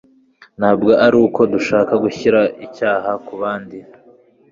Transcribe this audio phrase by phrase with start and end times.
[0.59, 3.77] ntabwo ari uko dushaka gushyira icyaha ku bandi